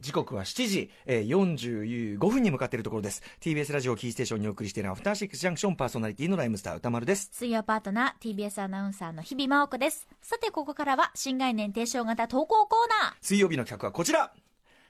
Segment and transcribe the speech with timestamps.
[0.00, 3.20] 時刻は7時、えー、45分に向かっているところです。
[3.40, 7.30] TBS ラジオキーステーションにお送りしているアフターシックスジャンクションパーソナリティのライムスター歌丸です。
[7.32, 10.06] 水曜パートナー TBS アナウンサーの日々真央子です。
[10.22, 13.14] さてここからは新概念提唱型投稿コーナー。
[13.20, 14.32] 水曜日の企画はこちら。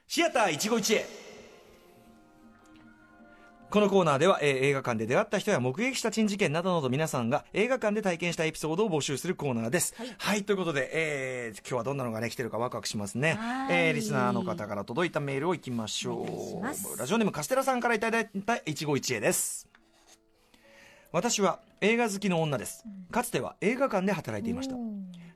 [0.09, 1.34] シアター一期一会
[3.75, 9.97] このコーナーでは、えー映画館で出会った人や目撃した珍事件などなど皆さんが映画館で体験したエピソードを募集するコーナーです。
[10.17, 13.35] はい、ということで、えー今日はどんなのがね、来てるかワクワクしますね。
[13.35, 16.99] はいえーリスナーの方から届いたメールをいきましょう。
[16.99, 19.69] ラジオネームカステラさんからいただいた一期一会です。
[21.11, 22.85] 私は映画好きの女です。
[23.11, 24.77] かつては映画館で働いていました。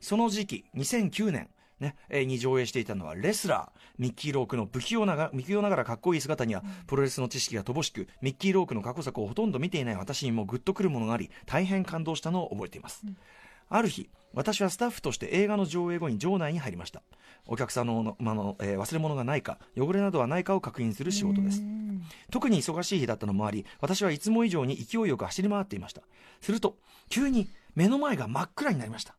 [0.01, 1.49] その時期、2009年、
[1.81, 3.81] ね、えーに上映していたのはレスラー。
[3.99, 13.05] ミッキー・ロークの不器用なが不器用ながらかっこいい姿には、プロレスの知識が乏しく、ミッキー・ロークの過去作をほとんど見ていない私にもグッとくるものがあり、大変感動したのを覚えています。
[13.71, 17.03] ある日、私はスタッフとして映画の上映後に場内に入りました。
[17.47, 21.63] お客さんの,、まあのえー忘れ物がないか、汚れなどはないかを確認する仕事です。
[22.31, 26.03] 特に忙しい日だったのもあり、私はいつも以上に勢いよく走り回っていました。
[26.41, 26.77] すると、
[27.09, 29.17] 急に目の前が真っ暗になりました。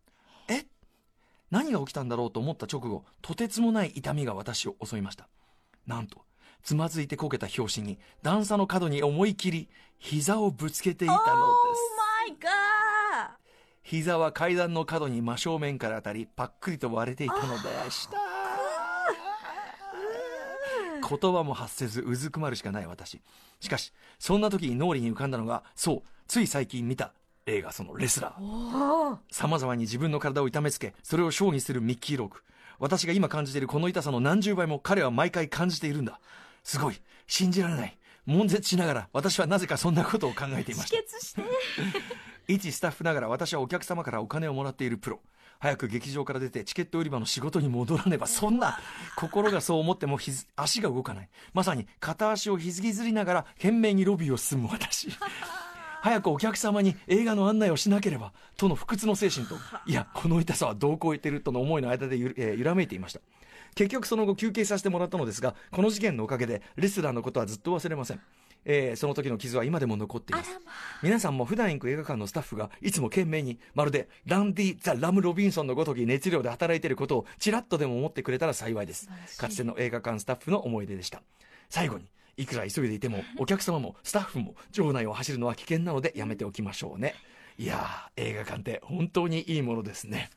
[1.52, 5.28] え何が起きたんだろうと思った直後、とてつもない痛みが私を襲いました。
[5.88, 6.22] なんと、
[6.64, 11.30] つまずいてこけた拍子に、段差の角に思い切り、膝をぶつけていたのです。
[11.30, 13.40] Oh my god
[13.82, 18.18] 膝は階段の角に真正面から当たり、パックリと割れていたのでした。
[21.10, 23.20] 言葉も発せずうずくまるしかない私。
[23.60, 27.14] しかし、そんな時に脳裏に浮かんだのが、そう、つい最近見た
[27.50, 29.18] 映画そのレスラー。
[29.32, 32.44] 様々に自分の体を痛めつけ、それを勝利するミッキー・ローク。
[32.80, 36.20] 私が今感じているこの痛さの何十倍も彼は毎回感じているんだ。
[36.64, 37.02] すごい。
[37.28, 37.98] 信じられない。
[38.26, 41.42] 悶絶しながら、私はなぜかそんなことを考えていましたして
[42.48, 45.20] 一スタッフながら私はお客様からお金をもらっているプロ
[45.60, 48.80] 早く劇場から出てチケット売り場の仕事に戻らねばそんな
[49.16, 55.10] 心がそう思ってもひず足が動かないまさに片足をひずぎずりながら懸命にロビーを進む私
[56.02, 59.56] 早くお客様に映画の案内をしなければとの不屈の精神と
[59.86, 63.22] いやこの痛さはどう超えてるとの思いの間でゆ,、えー揺らめいていました。
[63.76, 68.22] 結局その後休憩させてもらったのですがこの事件のおかげでレスラーのことはずっと忘れません、
[68.66, 70.60] えーその時の傷は今でも残っています。
[71.04, 79.08] 皆さんも普段行く映画館のスタッフがいつも懸命にまるでランディ・ザ・ラム・ロビンソンのごとき熱量で働いていることをちらっとでも思ってくれたら幸いです。
[79.38, 81.22] かつての映画館スタッフの思い出でした。
[81.70, 82.10] 最後に
[82.40, 87.14] いくら急いでいてもお客様もスタッフも場内を走るのは危険なのでやめておきましょうね。
[87.58, 90.30] いやー映画館って本当にいいものですね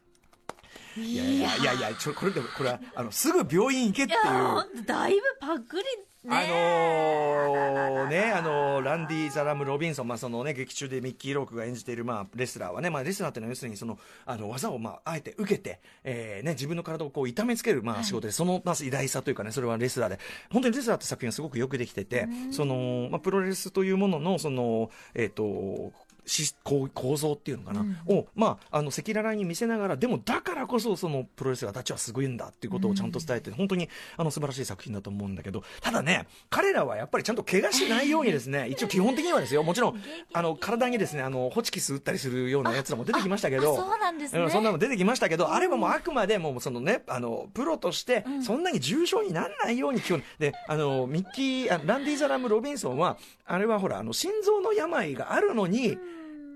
[0.96, 1.72] いやいやいや。
[1.74, 4.84] いやちょこれでもこれはあのすぐ病院行けっていう。
[4.84, 5.84] だいぶパクリ
[6.24, 6.36] ね。
[6.36, 20.18] あのーね、あのーランディ・ザラム・ロビンソン、まあ、そのね、劇中でミッキー・ロークが演じている、まあ、レスラーはね、まあ、レスラーっていうのは要するに、その、あの、技を、まあ、あえて受けて、えーね、自分の体をこう、痛めつける、まあ、仕事で、その、まあ、偉大さというかね、それはレスラーで、
[20.50, 25.92] 本当にレスラーって作品はすごくよくできてて、その、まあ、プロレスというものの、その、えっ、と、
[26.26, 35.62] し構構造っていうのかな、を、まあ、あの赤裸々に見せながらでもだからこそそのプロレスラーたちはすごいんだっていうことをちゃんと伝えて、本当にあの素晴らしい作品だと思うんだけど。
[35.80, 39.62] ただね彼らはやっぱりちゃんと怪我しないようにですね 一応基本的にはですよ。
[39.62, 40.02] もちろん
[40.32, 43.74] あの体にですねあのホチキス打ったりするようなやつらも出てきましたけど。
[43.74, 44.44] あそうなんですね。
[44.44, 50.22] うそんなの出てきましたけど、あれはもうあくまでもそのねあのプロとしてそんなに重症にならないように基本。
[50.38, 55.98] であのミッキーあランディ・ザラム・ロビンソンはあれはほらあの心臓の病があるのに、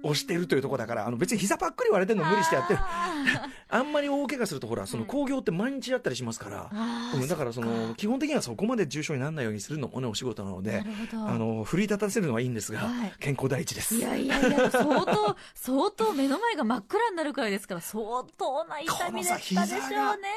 [0.03, 2.81] 押してるというところだからあの別に膝パックリ割れてるの無理してやってる。
[3.69, 6.71] あんまり大怪我するとほらその興行って毎日やったりしますから、
[7.15, 13.13] うん、だからその基本的にはそこまで重症にならないようにするのもねお仕事なのであの奮い立たせるのはいいんですが、はい。
[13.19, 13.97] 健康第一です。
[13.97, 20.29] いやいやいや相当相当目の前が真っ暗になるくらいですから相当な痛みだったでしょうね。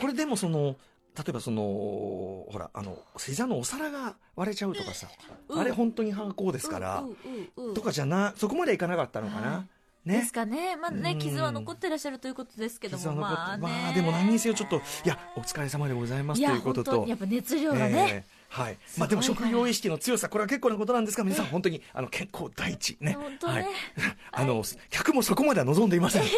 [0.00, 0.76] これでもその
[1.18, 5.08] 例えばそのほらあの膝のお皿が割れちゃうとかさ、
[5.48, 5.60] うん。
[5.60, 7.04] あれ本当に犯行ですから、
[7.74, 9.64] とかじゃなそこまでいかなかったのかな、は
[10.06, 10.08] い。
[10.08, 10.18] ね？
[10.18, 10.76] ですかね。
[10.76, 11.18] まあねうん。
[11.18, 13.62] 傷は残ってらっしゃるということですけど傷もまあね。
[13.62, 17.04] まあでも何にせよちょっといやお疲れ様でございますということと。
[17.08, 18.78] やっぱ熱量がね、ええはい。
[18.96, 23.12] まあでも職業意識の強さ、これは結構なことなんですが、皆さん本当に、あの、健康第一ね。
[23.12, 23.66] 本当ねはい。
[24.32, 26.22] あの、客もそこまでは望んでいません。
[26.24, 26.30] 素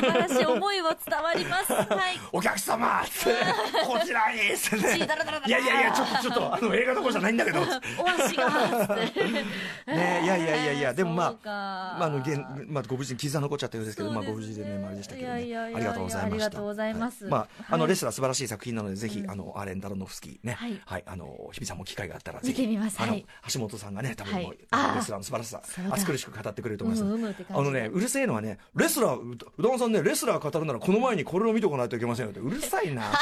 [0.00, 3.02] 晴らしい思いは伝わります はいお客様
[3.86, 7.60] こちらにいやいやいや、ちょっとちょっと、あの、映画どころじゃないんだけど。
[7.60, 7.66] ね
[7.98, 15.56] お足がつっていやいやいやいや、でもまあまあ、あの、現まあ、ご無事に傷は残っちゃったようですけど、まあ、ご無事でね、あれでしたけどね。
[15.56, 16.22] ありがとうございました。
[16.24, 23.00] ありがとうございますはまあ、あの、はいレスラー素晴らしい作品なので、ぜひ、あの、アレン・ダロノフスキひね、ははいい、あの、日比さんも機会があったらぜひ、見てみます。
[23.00, 23.26] あの、はい。
[23.52, 25.90] 橋本さんがね、多分もう、レスラーの素晴らしさそう、だ。
[25.96, 27.04] 熱苦しく語ってくれると思います。
[27.04, 33.02] うむうむって感じあのね、うるせえのはね、レスラー、ううどんさんね、レスラー語るならこの前にこれを見とかないといけませんよって、うるさいな。
[33.02, 33.16] って。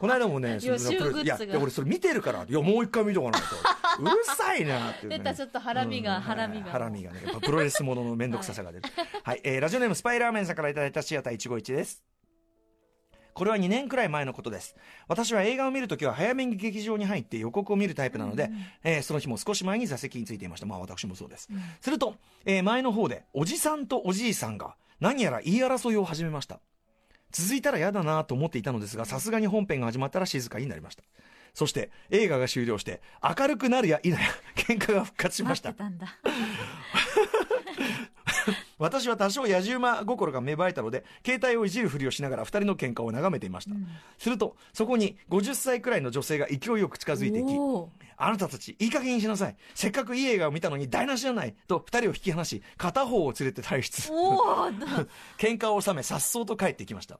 [0.00, 4.02] この間もね、そのいや、いや俺それ見てるから、いや、もう一回見とかないと。
[4.02, 6.70] うるさいなっていうね、出たちょっとハラミがうんハラミが。
[6.70, 8.84] ハラミがね、やっぱプロレスものの面倒くささが出る。
[9.22, 12.02] はい、えーラジオネームスパイラーメンさんからいただいたシアター151です。
[13.34, 14.76] これは2年くらい前のことです。
[15.08, 18.50] 私は映画を見るときは早めに劇場に入って予告を見るタイプなので、
[18.84, 20.66] えーその日も少し前に座席についていました。
[20.66, 21.48] まあ私もそうです。
[21.80, 22.14] すると、
[22.44, 26.60] えー前の方でおじさんとおじいさんが何やら言い争いを始めました。
[27.30, 31.02] 続いたら嫌だなと思っていたのですが、さすがに本編が始まったら静かになりました。
[31.54, 34.16] そして映画が終了して明るくなるや否や
[34.56, 35.84] 喧嘩が復活しました待って。
[35.84, 36.16] たんだ
[38.82, 43.76] 私は多少野じ馬心が芽生えたので携帯をいじるふりをしながら2人の喧嘩を眺めていました、
[44.18, 49.56] するとそこに50歳くらいの女性が勢いよく近づいてきおーあなたたちいい加減にしなさい。
[49.74, 54.10] せっかくいい映画を見たのに台無しじゃないと2人を引き離し片方を連れて退出。
[55.38, 57.18] 喧嘩を収め颯爽と帰ってきました。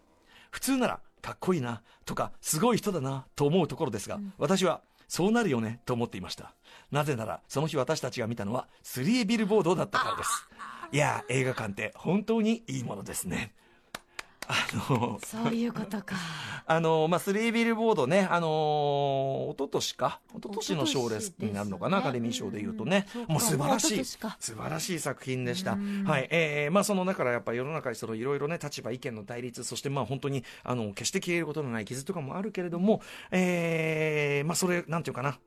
[0.50, 6.54] 普通ならかっこいいなとかすごい人だなと思うところですが、私はそうなるよねと思っていました。
[6.90, 10.48] なぜならその日私たちが見たのは3ビルボードだったからです
[10.92, 13.54] いや映画館って本当にいいものですね。
[14.46, 14.54] あ
[14.90, 16.16] のそういうことか。
[16.66, 21.48] あのまあ、3ビルボードね、あのー、一昨年か、一昨年の賞レス一昨年ですね。
[21.48, 23.06] になるのかな、アカデミー賞でいうとね。
[23.14, 25.72] うん、もう素晴らしい、素晴らしい作品でした。
[25.72, 26.04] うん。
[26.04, 33.00] はい、えーまあ、その、だからやっぱ世の中にそのいろいろね、立場、意見の対立、そしてまあ本当に、あの、決して消えることのない傷とかもあるけれども、
[33.30, 35.38] えーまあ、それ、なんていうかな、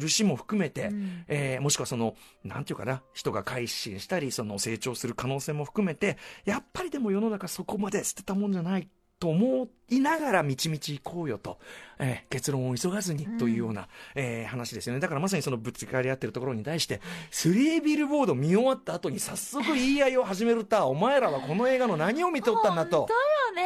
[0.00, 11.58] 許しも含めて、うんえーもしくはその、なんていうかな、人が改心したり、その成長する可能性も含めて、やっぱりでも世の中そこまで捨てたもんじゃないと思いながら、みちみち行こうよと、
[11.98, 13.86] えー結論を急がずにというような、
[14.16, 15.00] えー話ですよね。
[15.00, 17.00] だからまさにそのぶつかり合ってるところに対して、
[17.30, 23.06] スリービルボード見終わった後に早速言い合いを始めるた、お前らはこの映画の何を見とったんだと。
[23.54, 23.61] ね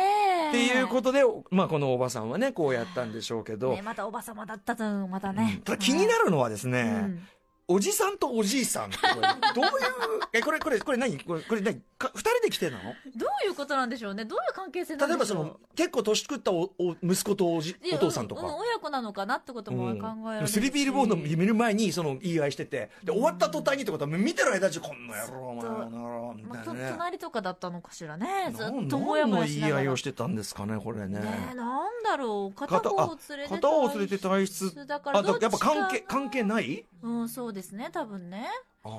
[0.49, 5.37] っていうことで、まあこのおばさんはね、こうやったんでしょうけど、ねまたおばさまだったとまたうん。
[5.37, 7.29] ねただ気になるのはですね、うん
[7.69, 8.91] おじさんとおじいさん。
[8.91, 9.73] ってこれどういう、
[10.33, 11.19] え、これ、これ、これ何？
[11.19, 11.81] これ、これ何？
[11.99, 12.83] か二人で来てなの？
[13.17, 14.25] どういうことなんでしょうね。
[14.25, 15.39] どういう関係性なんでしょう？
[15.39, 18.43] 例えばその、結構年食ったおお息子とおじいやお父さんとか。
[18.43, 20.53] う親子なのかなってことも考えられるし。
[20.53, 26.91] スリービールボード見る前にその言い合いしててで終わった途端にってことは見てる間中こんな野郎お前この野郎みまあ、とたいなね。
[26.93, 28.53] 隣とかだったのかしらね。
[28.55, 29.77] ずなんっともやもやしながら。
[29.77, 31.19] 何の言い合いをしてたんですかねこれね。
[31.19, 32.55] ねえなんだろう。
[32.55, 34.87] 片方を連れて片方を連れて退出。
[34.87, 36.85] だからあだやっぱ関係関係ない？
[37.03, 38.47] うんそうですね多分ね。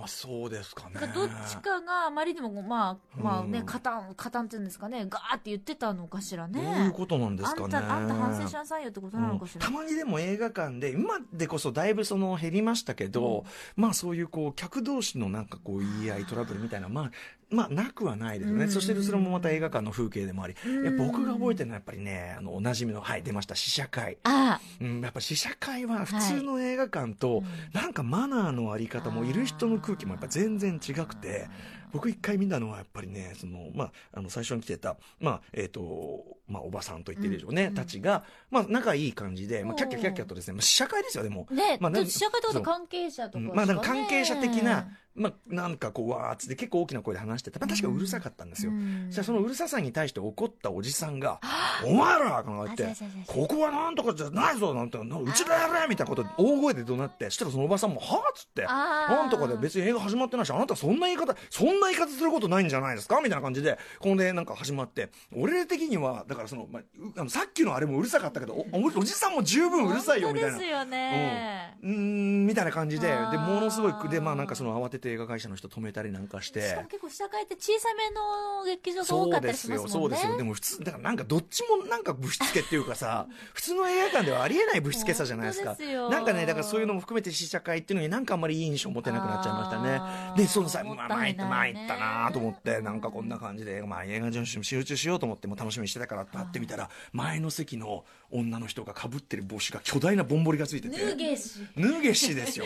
[0.03, 0.95] あそうですかね。
[1.13, 5.05] どっちかがあまりにもまあまあねうん加担加担っていうんですかね。
[5.09, 6.61] ガーって言ってたのかしらね。
[6.61, 7.77] どういうことなんですかね。
[7.77, 13.45] あんたあんた反省しなさいよってことなのかしら、たまにでも映画館で今でこそだいぶその減りましたけど、
[13.75, 17.11] まあそういうこう客同士のなんかこう言い合いトラブルみたいなまあ
[17.49, 18.71] まあなくはないですよね、うん。
[18.71, 20.55] そしてそれもまた映画館の風景でもあり、
[20.97, 23.55] 僕が覚えてるのはやっぱりねあのおなじみのはい出ました。
[23.55, 27.43] 試写会、あうん、やっぱ試写会は普通の映画館と、
[27.73, 31.47] なんかマナーのあり方もいる人の空気もやっぱ全然違くて
[31.91, 37.73] 僕一回見たのはやっぱりねその、まあ、あの最初に来てた、まあえーとまあ、おばさんと言ってる以上ね、うん。
[37.75, 41.47] たちが、まあ、仲いい感じで、まあ、キャッキャキャッキャとですね、まあ、試写会ですよでも。
[41.51, 44.87] ね、まあ試写会ってことは関係者とかね、まあ、関係者的な、
[45.17, 48.71] まあ、なんかこう、わーっつって結構大きな声で話してて、まあ、確かうるさかったんですよ。
[48.71, 49.07] うん。
[49.09, 51.39] じゃあそのうるささに対して怒ったおじさんが、
[51.83, 63.17] お前らとか言ってここはなんとかじゃないぞなんて、なうちでやれみたいなことで大声で怒鳴って、そしたらそのおばさんも、はぁっつって、なんとかで別に映画始まってないし、あなたそんな言い方、そんな言い方することないんじゃないですか？
[63.17, 70.57] みたいな感じで、こんでなんか始まって、俺的には、だからその、まあ、うあのさっきのあれもうるさかったけど、おおおじさんも十分うるさいよみたいな。
[70.57, 70.67] です。
[70.69, 80.17] よね、うーんみたいな感じででものすごいでまあなんかその慌てて映画会社の人止めたりなんかししかても結構試写会って小さめの劇場が多そうかったりしですよますもんね。
[80.17, 85.75] そうですよでも普通だからなんかどっちもなんかぶしつけっていうかさ 普通の映画館ではありえないぶしつけさじゃないですか。
[85.75, 86.09] すよ。
[86.09, 90.37] なんかねだからそういうのも含めて試写会っていうのになんかあんまりいい印象持てなくなっちゃいましたね。
[90.37, 100.97] でそのさまあ参った参ったなと思ってなんかこんな感じでまあ映画上に集中しようと思っても楽しみにしてたからパって見たら前の席の女の人がかぶってる帽子が巨大なぼんぼりがついてて。
[100.97, 102.65] ヌゲシヌゲシですよ。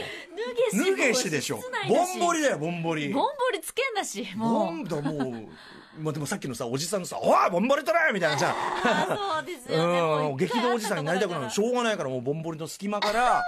[0.74, 1.60] ヌゲシヌゲシでしょ。
[1.88, 3.10] ぼんぼりだよぼんぼり。
[3.10, 4.74] ボンボリつけんだしボもう。
[4.74, 5.48] ンだもう
[6.01, 8.56] まあでもさっきのさおじさんのさ「おいボンボリ取れ!」みたいなさ。
[8.56, 13.44] あそうですよねもうん激動おじさんになりたくなるしょうがないからもうボンボリの隙間から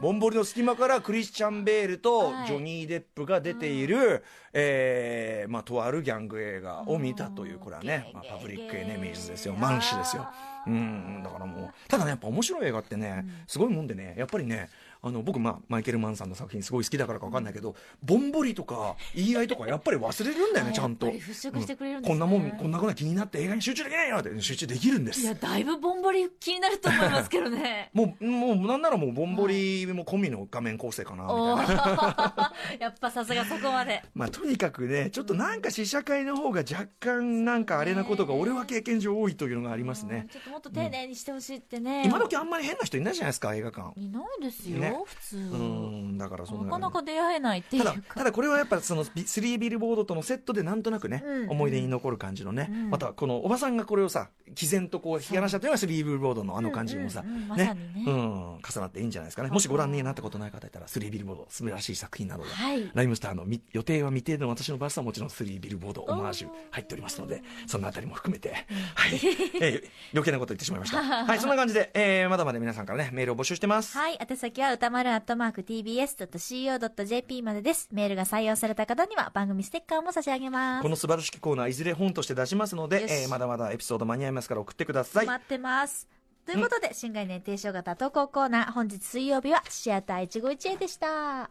[0.00, 2.46] ボンボリの隙間からクリスチャン・ベールとはい。
[2.48, 9.54] ジョニー・デップが出ている、えーまあ、とあるギャング映画を見たというこれはね、まあ、パブリック・エネミーズですよ。
[9.54, 10.28] マンシですよ
[10.68, 14.68] うんだからもうただねやっぱ面白い映画ってね、すごいもんでねやっぱりね
[15.00, 21.06] あの僕、まあ、マイケル・マンさんの作品すごい好きだからか分かんないけど、ボンボリとか言い合いとかやっぱり忘れるんだよねちゃんと。
[21.06, 22.14] やっぱり払拭してくれるんですね。
[22.14, 25.20] こんなもんこんなことが気になって映画に集中できないよって集中できるんです。
[25.20, 27.90] いやだいぶボンボリ気になると思いますけどね。
[27.92, 32.47] もうもうなんならもうボンボリも込みの画面構成かなみたいな
[32.78, 34.02] やっぱさすがそこまで。
[34.14, 40.26] まあ、とにかくね、ちょっとなんか試写会の方が若干なんかあれなことが俺は経験上多いというのがありますね。
[40.30, 44.00] ちょっともっと丁寧にしてほしいってね、今時あんまり変な人いないじゃないですか、映画館。
[44.00, 44.96] いないですよ、ね。
[45.04, 45.36] 普通。
[45.36, 46.64] うん、だからそんな。
[46.64, 51.50] なかなか出会えないっていうたかだただこれはやっぱそのビ3ビルボードとのセットでなんとなくね、うん。
[51.50, 52.90] 思い出に残る感じのね、うん。
[52.90, 57.76] またこのおばさんがこれをさ毅然とこう引き離したというのが3ビルボードのあの感じもさ、ね。
[58.06, 59.50] うん、重なっていいんじゃないですかね。
[59.50, 68.50] もしご覧になったことない方いたら3ビルボード素晴らしい作品なので、はいライムスターのみ予定は未定の私のバスはもちろん3ビルボードオマージュ入っておりますのでそのあたりも含めて、
[68.94, 69.14] はい
[69.60, 74.18] えー余計なこと言ってしまいました はいそんな感じで、えーまだまだ皆さんからねメールを募集してますはい。
[74.20, 77.88] 宛先は歌丸アットマーク tbs.co.jp までです。
[77.92, 80.88] メールが採用された方には番組ステッカーも差し上げますこ。
[80.88, 86.08] の素晴らしきコーナーいずれ本として出しますのでえーまだまだエピソード間に合いますから送ってください待ってます。
[86.46, 91.50] ということで、新概念提唱型投稿コーナー、本日水曜日はシアター151へでした。